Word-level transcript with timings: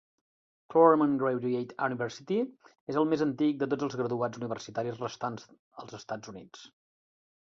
Claremont 0.73 1.11
Graduate 1.23 1.75
University 1.87 2.37
és 2.93 2.97
el 3.01 3.05
més 3.11 3.23
antic 3.27 3.61
de 3.63 3.69
tots 3.75 3.87
els 3.89 3.97
graduats 4.01 4.41
universitaris 4.41 4.99
restants 5.05 5.47
als 5.83 5.99
Estats 6.01 6.33
Units. 6.33 6.65